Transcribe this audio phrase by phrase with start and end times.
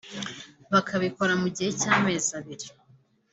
[0.73, 2.67] bakabikora mu gihe cy’amezi abiri